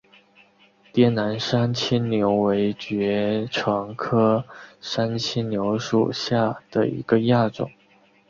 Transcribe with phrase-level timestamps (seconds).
[0.91, 4.43] 滇南山牵牛为爵床科
[4.79, 7.69] 山牵牛属下的一个亚种。